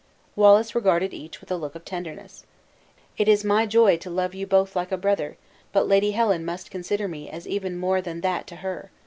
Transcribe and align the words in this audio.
Wallace 0.35 0.73
regarded 0.73 1.13
each 1.13 1.39
with 1.39 1.51
a 1.51 1.55
look 1.57 1.75
of 1.75 1.85
tenderness. 1.85 2.43
"It 3.19 3.27
is 3.27 3.43
my 3.43 3.67
joy 3.67 3.97
to 3.97 4.09
love 4.09 4.33
you 4.33 4.47
both 4.47 4.75
like 4.75 4.91
a 4.91 4.97
brother, 4.97 5.37
but 5.71 5.87
Lady 5.87 6.09
Helen 6.13 6.43
must 6.43 6.71
consider 6.71 7.07
me 7.07 7.29
as 7.29 7.47
even 7.47 7.77
more 7.77 8.01
than 8.01 8.21
that 8.21 8.47
to 8.47 8.55
her. 8.65 8.89